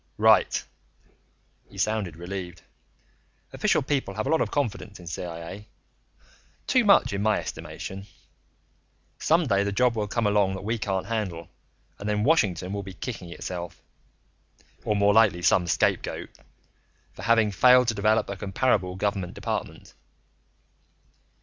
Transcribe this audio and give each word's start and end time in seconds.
"Right." 0.17 0.65
He 1.69 1.77
sounded 1.77 2.15
relieved. 2.15 2.63
Official 3.53 3.83
people 3.83 4.15
have 4.15 4.25
a 4.25 4.31
lot 4.31 4.41
of 4.41 4.49
confidence 4.49 4.99
in 4.99 5.05
CIA; 5.05 5.67
too 6.65 6.83
much, 6.83 7.13
in 7.13 7.21
my 7.21 7.37
estimation. 7.37 8.07
Some 9.19 9.45
day 9.45 9.63
the 9.63 9.71
job 9.71 9.95
will 9.95 10.07
come 10.07 10.25
along 10.25 10.55
that 10.55 10.63
we 10.63 10.79
can't 10.79 11.05
handle, 11.05 11.49
and 11.99 12.09
then 12.09 12.23
Washington 12.23 12.73
will 12.73 12.81
be 12.81 12.95
kicking 12.95 13.29
itself 13.29 13.79
or, 14.83 14.95
more 14.95 15.13
likely, 15.13 15.43
some 15.43 15.67
scapegoat 15.67 16.31
for 17.13 17.21
having 17.21 17.51
failed 17.51 17.87
to 17.89 17.93
develop 17.93 18.27
a 18.27 18.35
comparable 18.35 18.95
government 18.95 19.35
department. 19.35 19.93